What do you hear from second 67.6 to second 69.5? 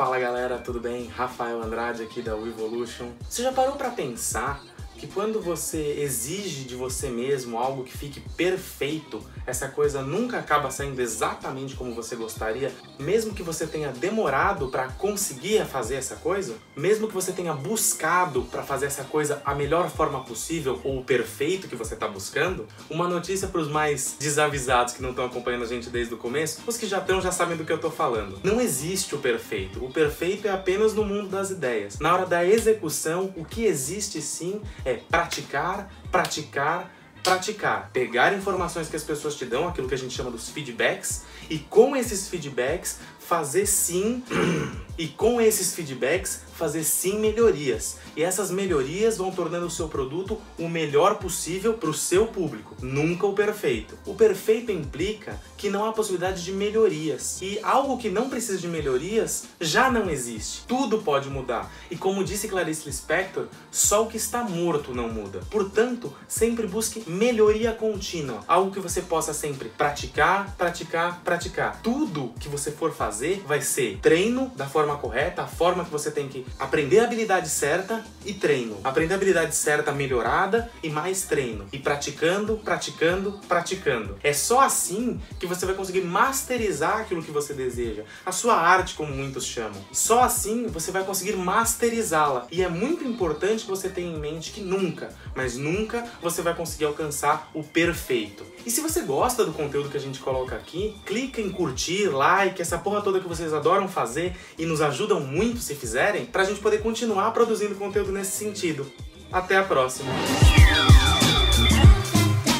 contínua, algo que você possa